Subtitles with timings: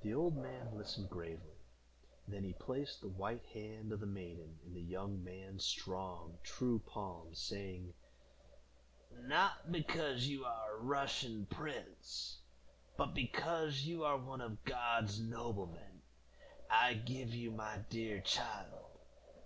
[0.00, 1.60] The old man listened gravely;
[2.26, 6.78] then he placed the white hand of the maiden in the young man's strong, true
[6.78, 7.92] palm, saying,
[9.24, 12.38] "Not because you are a Russian prince,
[12.96, 16.00] but because you are one of God's noblemen,
[16.70, 19.00] I give you my dear child.